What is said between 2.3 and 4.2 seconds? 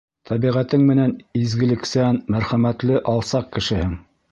Мәрхәмәтле, алсаҡ кешеһең.